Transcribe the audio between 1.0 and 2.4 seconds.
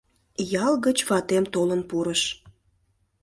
ватем толын пурыш.